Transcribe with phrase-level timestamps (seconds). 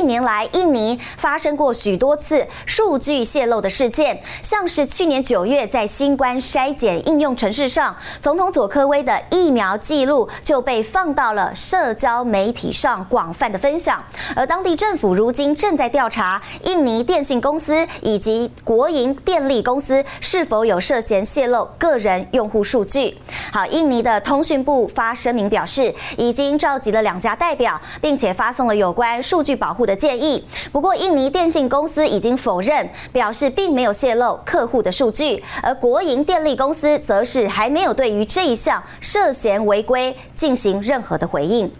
[0.00, 14.02] 近年来，印尼发生过许多次数据泄露的事件，像是去年九月在新冠筛检应用程式上，总统佐科威的疫苗记录就被放到了社交媒体上广泛的分享，
[14.34, 23.14] 而当地政府如今正在调查印尼电信公司以及国营电力公司是否有涉嫌泄露个人用户数据。
[23.52, 30.42] 好，印尼的通讯部发声明表示，已经召集了两家代表，并且发送了有关数据保护的建议。
[30.70, 41.70] 不过，印尼电信公司已经否认，表示并没有泄露客户的数据，而国营电力公司则是还没有对于这一项涉嫌违规进行任何的回应。